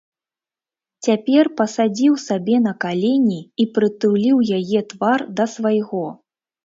Цяпер 1.07 1.49
пасадзіў 1.59 2.13
сабе 2.27 2.55
на 2.65 2.73
калені 2.85 3.39
і 3.65 3.67
прытуліў 3.75 4.37
яе 4.59 4.79
твар 4.95 5.19
да 5.43 5.49
свайго. 5.57 6.05